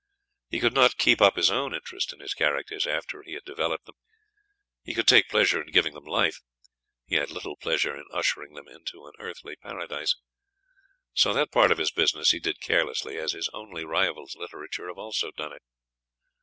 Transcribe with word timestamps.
He 0.49 0.59
could 0.59 0.73
not 0.73 0.97
keep 0.97 1.21
up 1.21 1.35
his 1.35 1.51
own 1.51 1.75
interest 1.75 2.11
in 2.11 2.21
his 2.21 2.33
characters 2.33 2.87
after 2.87 3.21
he 3.21 3.33
had 3.33 3.43
developed 3.43 3.85
them; 3.85 3.93
he 4.83 4.95
could 4.95 5.05
take 5.05 5.29
pleasure 5.29 5.61
in 5.61 5.69
giving 5.69 5.93
them 5.93 6.05
life, 6.05 6.39
he 7.05 7.17
had 7.17 7.29
little 7.29 7.55
pleasure 7.55 7.95
in 7.95 8.05
ushering 8.11 8.55
them 8.55 8.67
into 8.67 9.05
an 9.05 9.13
earthly 9.19 9.57
paradise; 9.57 10.15
so 11.13 11.35
that 11.35 11.51
part 11.51 11.71
of 11.71 11.77
his 11.77 11.91
business 11.91 12.31
he 12.31 12.39
did 12.39 12.59
carelessly, 12.61 13.19
as 13.19 13.33
his 13.33 13.47
only 13.53 13.85
rivals 13.85 14.33
in 14.33 14.41
literature 14.41 14.87
have 14.87 14.97
also 14.97 15.29
done 15.29 15.53
it. 15.53 15.61